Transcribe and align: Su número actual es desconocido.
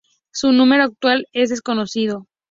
Su 0.31 0.51
número 0.51 0.81
actual 0.85 1.27
es 1.31 1.51
desconocido. 1.51 2.25